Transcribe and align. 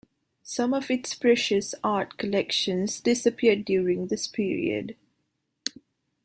Some 0.41 0.73
of 0.73 0.89
its 0.89 1.13
precious 1.13 1.75
art 1.83 2.17
collections 2.17 2.99
disappeared 2.99 3.65
during 3.65 4.07
this 4.07 4.27
period. 4.27 4.95